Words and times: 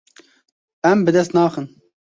Em 0.89 0.97
bi 1.03 1.11
dest 1.15 1.31
naxin. 1.35 1.65